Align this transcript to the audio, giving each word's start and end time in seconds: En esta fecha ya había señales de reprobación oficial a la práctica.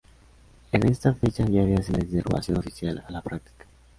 En 0.71 0.87
esta 0.89 1.13
fecha 1.13 1.45
ya 1.45 1.61
había 1.61 1.83
señales 1.83 2.09
de 2.09 2.17
reprobación 2.21 2.57
oficial 2.57 3.03
a 3.07 3.11
la 3.11 3.21
práctica. 3.21 3.67